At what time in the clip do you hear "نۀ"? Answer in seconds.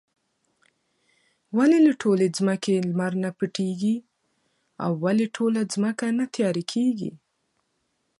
3.21-3.31